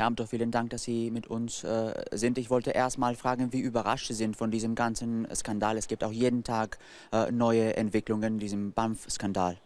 Herr 0.00 0.06
Amthor, 0.06 0.28
vielen 0.28 0.50
Dank, 0.50 0.70
dass 0.70 0.84
Sie 0.84 1.10
mit 1.10 1.26
uns 1.26 1.62
äh, 1.62 1.92
sind. 2.12 2.38
Ich 2.38 2.48
wollte 2.48 2.70
erst 2.70 2.96
mal 2.96 3.14
fragen, 3.14 3.52
wie 3.52 3.60
überrascht 3.60 4.08
Sie 4.08 4.14
sind 4.14 4.34
von 4.34 4.50
diesem 4.50 4.74
ganzen 4.74 5.28
Skandal. 5.34 5.76
Es 5.76 5.88
gibt 5.88 6.02
auch 6.04 6.10
jeden 6.10 6.42
Tag 6.42 6.78
äh, 7.12 7.30
neue 7.30 7.76
Entwicklungen, 7.76 8.38
diesem 8.38 8.72
BAMF-Skandal. 8.72 9.58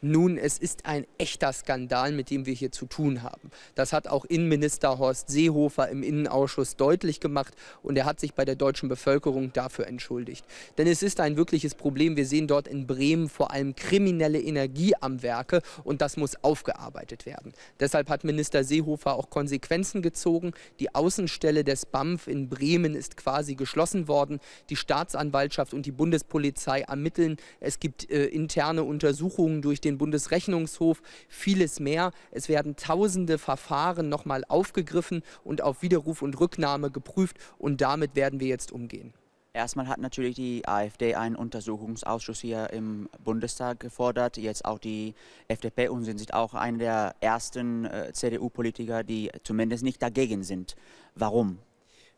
Nun, 0.00 0.38
es 0.38 0.58
ist 0.58 0.86
ein 0.86 1.06
echter 1.18 1.52
Skandal, 1.52 2.12
mit 2.12 2.30
dem 2.30 2.46
wir 2.46 2.54
hier 2.54 2.70
zu 2.70 2.86
tun 2.86 3.22
haben. 3.22 3.50
Das 3.74 3.92
hat 3.92 4.06
auch 4.06 4.24
Innenminister 4.24 4.98
Horst 4.98 5.28
Seehofer 5.28 5.88
im 5.88 6.02
Innenausschuss 6.04 6.76
deutlich 6.76 7.18
gemacht 7.18 7.54
und 7.82 7.96
er 7.96 8.04
hat 8.04 8.20
sich 8.20 8.34
bei 8.34 8.44
der 8.44 8.54
deutschen 8.54 8.88
Bevölkerung 8.88 9.52
dafür 9.52 9.88
entschuldigt. 9.88 10.44
Denn 10.76 10.86
es 10.86 11.02
ist 11.02 11.18
ein 11.18 11.36
wirkliches 11.36 11.74
Problem. 11.74 12.16
Wir 12.16 12.26
sehen 12.26 12.46
dort 12.46 12.68
in 12.68 12.86
Bremen 12.86 13.28
vor 13.28 13.50
allem 13.50 13.74
kriminelle 13.74 14.40
Energie 14.40 14.94
am 15.00 15.22
Werke 15.22 15.62
und 15.82 16.00
das 16.00 16.16
muss 16.16 16.36
aufgearbeitet 16.44 17.26
werden. 17.26 17.52
Deshalb 17.80 18.08
hat 18.08 18.22
Minister 18.22 18.62
Seehofer 18.62 19.14
auch 19.14 19.30
Konsequenzen 19.30 20.02
gezogen. 20.02 20.52
Die 20.78 20.94
Außenstelle 20.94 21.64
des 21.64 21.86
BAMF 21.86 22.28
in 22.28 22.48
Bremen 22.48 22.94
ist 22.94 23.16
quasi 23.16 23.56
geschlossen 23.56 24.06
worden. 24.06 24.38
Die 24.70 24.76
Staatsanwaltschaft 24.76 25.74
und 25.74 25.86
die 25.86 25.92
Bundespolizei 25.92 26.82
ermitteln. 26.82 27.36
Es 27.58 27.80
gibt 27.80 28.10
äh, 28.10 28.26
interne 28.26 28.84
Untersuchungen 28.84 29.62
durch 29.62 29.80
den 29.80 29.87
den 29.88 29.98
Bundesrechnungshof, 29.98 31.02
vieles 31.28 31.80
mehr. 31.80 32.12
Es 32.30 32.48
werden 32.48 32.76
tausende 32.76 33.38
Verfahren 33.38 34.08
nochmal 34.08 34.44
aufgegriffen 34.48 35.22
und 35.44 35.62
auf 35.62 35.82
Widerruf 35.82 36.22
und 36.22 36.38
Rücknahme 36.38 36.90
geprüft 36.90 37.38
und 37.58 37.80
damit 37.80 38.14
werden 38.14 38.40
wir 38.40 38.48
jetzt 38.48 38.72
umgehen. 38.72 39.12
Erstmal 39.54 39.88
hat 39.88 39.98
natürlich 39.98 40.36
die 40.36 40.68
AfD 40.68 41.14
einen 41.14 41.34
Untersuchungsausschuss 41.34 42.40
hier 42.40 42.70
im 42.70 43.08
Bundestag 43.24 43.80
gefordert, 43.80 44.36
jetzt 44.36 44.64
auch 44.64 44.78
die 44.78 45.14
FDP 45.48 45.88
und 45.88 46.04
sind 46.04 46.32
auch 46.32 46.54
einer 46.54 46.78
der 46.78 47.14
ersten 47.20 47.84
äh, 47.86 48.12
CDU-Politiker, 48.12 49.02
die 49.02 49.30
zumindest 49.42 49.82
nicht 49.82 50.00
dagegen 50.00 50.44
sind. 50.44 50.76
Warum? 51.14 51.58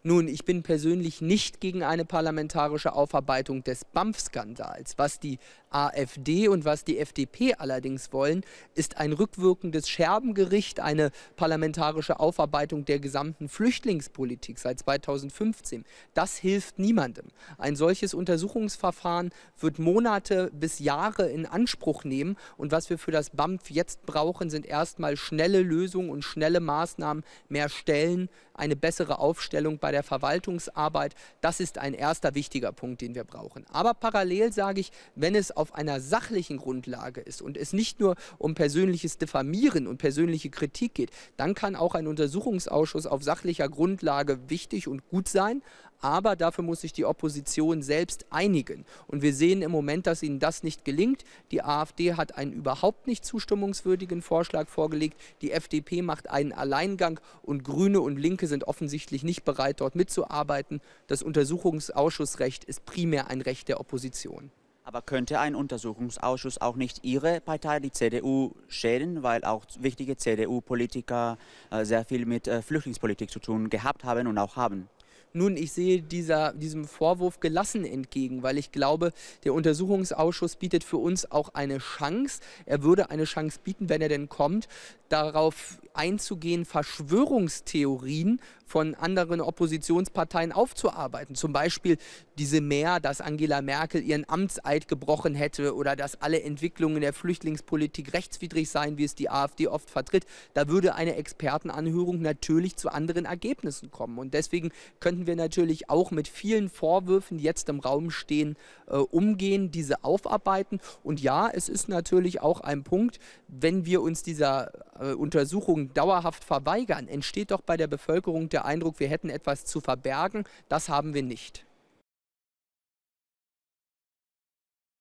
Nun, 0.03 0.29
ich 0.29 0.47
bin 0.47 0.63
persönlich 0.63 1.21
nicht 1.21 1.61
gegen 1.61 1.83
eine 1.83 2.07
parlamentarische 2.07 2.95
Aufarbeitung 2.95 3.63
des 3.65 3.85
BAMF-Skandals. 3.85 4.95
Was 4.97 5.21
die 5.21 5.39
AfD 5.71 6.49
und 6.49 6.65
was 6.65 6.85
die 6.85 6.99
FDP 6.99 7.55
allerdings 7.55 8.13
wollen, 8.13 8.43
ist 8.75 8.99
ein 8.99 9.13
rückwirkendes 9.13 9.89
Scherbengericht, 9.89 10.81
eine 10.81 11.11
parlamentarische 11.37 12.21
Aufarbeitung 12.21 12.85
der 12.85 12.99
gesamten 12.99 13.49
Flüchtlingspolitik 13.49 14.59
seit 14.59 14.81
2015. 14.81 15.85
Das 16.15 16.37
hilft 16.37 16.79
niemandem. 16.79 17.27
Ein 17.59 17.77
solches 17.77 18.15
Untersuchungsverfahren 18.15 19.31
wird 19.59 19.79
Monate 19.79 20.51
bis 20.53 20.79
Jahre 20.79 21.29
in 21.29 21.47
Anspruch 21.47 22.05
nehmen. 22.05 22.37
Und 22.57 22.73
was 22.73 22.91
wir 22.91 22.99
für 22.99 23.13
das 23.13 23.31
BAMF 23.31 23.71
jetzt 23.71 24.03
brauchen, 24.07 24.51
sind 24.51 24.67
erstmal 24.67 25.17
schnelle 25.17 25.63
Lösungen 25.63 26.11
und 26.11 26.25
schnelle 26.25 26.61
Maßnahmen, 26.61 27.25
mehr 27.49 27.69
Stellen, 27.69 28.29
eine 28.55 28.77
bessere 28.77 29.19
Aufstellung 29.19 29.79
bei 29.79 29.91
der 29.91 30.03
Verwaltungsarbeit. 30.03 31.15
Das 31.41 31.61
ist 31.61 31.79
ein 31.79 31.95
erster 31.95 32.35
wichtiger 32.35 32.73
Punkt, 32.73 33.01
den 33.01 33.15
wir 33.15 33.25
brauchen. 33.25 33.65
Aber 33.73 33.95
parallel 33.95 34.53
sage 34.53 34.81
ich, 34.81 34.93
wenn 35.15 35.35
es 35.35 35.57
auf 35.61 35.75
einer 35.75 36.01
sachlichen 36.01 36.57
Grundlage 36.57 37.21
ist 37.21 37.43
und 37.43 37.57
es 37.57 37.73
nicht 37.73 38.01
nur 38.01 38.17
um 38.39 38.55
persönliches 38.55 39.19
Diffamieren 39.19 39.87
und 39.87 39.99
persönliche 39.99 40.51
Kritik 40.51 40.95
geht, 40.95 41.11
dann 41.37 41.55
kann 41.55 41.77
auch 41.77 41.95
ein 41.95 42.07
Untersuchungsausschuss 42.07 43.07
auf 43.07 43.23
sachlicher 43.23 43.69
Grundlage 43.69 44.49
wichtig 44.49 44.89
und 44.89 45.07
gut 45.09 45.29
sein 45.29 45.63
aber 46.01 46.37
dafür 46.37 46.65
muss 46.65 46.81
sich 46.81 46.93
die 46.93 47.05
Opposition 47.05 47.83
selbst 47.83 48.27
einigen. 48.31 48.85
Und 49.07 49.23
wir 49.23 49.35
sehen 49.35 49.63
im 49.63 49.71
Moment, 49.71 50.07
dass 50.07 50.23
ihnen 50.23 50.39
das 50.39 50.63
nicht 50.63 50.85
gelingt. 50.85 51.25
Die 51.51 51.63
AfD 51.63 52.15
hat 52.15 52.37
einen 52.37 52.53
überhaupt 52.53 53.07
nicht 53.07 53.25
zustimmungswürdigen 53.25 54.23
Vorschlag 54.23 54.69
vorgelegt. 54.69 55.21
Die 55.43 55.53
FDP 55.53 56.03
macht 56.03 56.31
einen 56.31 56.53
Alleingang 56.53 57.21
und 57.43 57.65
Grüne 57.65 58.01
und 58.01 58.17
Linke 58.17 58.47
sind 58.47 58.65
offensichtlich 58.65 59.23
nicht 59.23 59.45
bereit, 59.45 59.81
dort 59.81 59.95
mitzuarbeiten. 59.95 60.81
Das 61.07 61.23
Untersuchungsausschussrecht 61.23 62.65
ist 62.65 62.85
primär 62.87 63.29
ein 63.29 63.43
Recht 63.43 63.69
der 63.69 63.81
Opposition. 63.81 64.51
Aber 64.91 65.03
könnte 65.03 65.39
ein 65.39 65.55
Untersuchungsausschuss 65.55 66.61
auch 66.61 66.75
nicht 66.75 67.05
Ihre 67.05 67.41
Partei, 67.41 67.79
die 67.79 67.93
CDU, 67.93 68.51
schäden, 68.67 69.23
weil 69.23 69.45
auch 69.45 69.65
wichtige 69.79 70.17
CDU-Politiker 70.17 71.39
äh, 71.71 71.85
sehr 71.85 72.05
viel 72.05 72.27
mit 72.27 72.49
äh, 72.49 72.61
Flüchtlingspolitik 72.61 73.31
zu 73.31 73.39
tun 73.39 73.71
gehabt 73.71 74.03
haben 74.03 74.27
und 74.27 74.37
auch 74.37 74.57
haben? 74.57 74.89
Nun, 75.33 75.57
ich 75.57 75.71
sehe 75.71 76.03
dieser, 76.03 76.53
diesem 76.55 76.87
Vorwurf 76.87 77.39
gelassen 77.39 77.85
entgegen, 77.85 78.43
weil 78.43 78.59
ich 78.59 78.73
glaube, 78.73 79.13
der 79.45 79.55
Untersuchungsausschuss 79.55 80.57
bietet 80.57 80.83
für 80.83 80.97
uns 80.97 81.31
auch 81.31 81.55
eine 81.55 81.79
Chance. 81.79 82.41
Er 82.67 82.83
würde 82.83 83.11
eine 83.11 83.27
Chance 83.27 83.61
bieten, 83.63 83.89
wenn 83.89 84.01
er 84.01 84.09
denn 84.09 84.29
kommt, 84.29 84.67
darauf 85.09 85.79
einzugehen, 85.95 86.65
Verschwörungstheorien 86.65 88.41
von 88.71 88.95
anderen 88.95 89.41
Oppositionsparteien 89.41 90.53
aufzuarbeiten. 90.53 91.35
Zum 91.35 91.53
Beispiel 91.53 91.99
diese 92.39 92.61
mehr, 92.61 93.01
dass 93.01 93.21
Angela 93.21 93.63
Merkel 93.63 94.01
ihren 94.01 94.29
Amtseid 94.29 94.87
gebrochen 94.87 95.35
hätte 95.35 95.75
oder 95.75 95.97
dass 95.97 96.23
alle 96.23 96.41
Entwicklungen 96.43 97.01
der 97.01 97.13
Flüchtlingspolitik 97.13 98.15
rechtswidrig 98.15 98.71
seien, 98.71 98.97
wie 98.97 99.05
es 99.05 99.17
die 99.17 99.29
AfD 99.29 99.67
oft 99.67 99.91
vertritt. 99.91 100.25
Da 100.55 100.69
würde 100.69 100.95
eine 100.95 101.17
Expertenanhörung 101.17 102.23
natürlich 102.23 102.77
zu 102.77 102.91
anderen 102.91 103.25
Ergebnissen 103.25 103.91
kommen. 103.91 104.19
Und 104.19 104.35
deswegen 104.35 104.71
könnten 105.01 105.27
wir 105.27 105.35
natürlich 105.35 105.91
auch 105.91 106.13
mit 106.13 106.29
vielen 106.29 106.69
Vorwürfen, 106.69 107.39
die 107.39 107.45
jetzt 107.45 107.69
im 107.69 107.81
Raum 107.81 108.13
stehen, 108.13 108.57
äh, 108.87 108.97
umgehen, 108.97 109.73
diese 109.73 110.05
aufarbeiten. 110.05 110.79
Und 111.03 111.21
ja, 111.21 111.51
es 111.53 111.69
ist 111.69 111.89
natürlich 111.89 112.41
auch 112.41 112.61
ein 112.61 112.85
Punkt, 112.85 113.19
wenn 113.49 113.85
wir 113.85 114.01
uns 114.01 114.23
dieser 114.23 114.71
äh, 115.01 115.13
Untersuchung 115.13 115.93
dauerhaft 115.95 116.45
verweigern, 116.45 117.09
entsteht 117.09 117.51
doch 117.51 117.63
bei 117.63 117.77
der 117.77 117.87
Bevölkerung 117.87 118.49
der 118.49 118.65
Eindruck, 118.65 119.01
wir 119.01 119.09
hätten 119.09 119.31
etwas 119.31 119.65
zu 119.65 119.81
verbergen. 119.81 120.45
Das 120.69 120.89
haben 120.89 121.15
wir 121.15 121.23
nicht. 121.23 121.65